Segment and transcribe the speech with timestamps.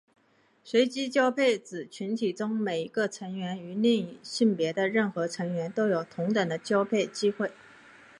[0.63, 7.51] 随机交配指群体中每一个成员与另一性别的任何成员都有同等的交配机会。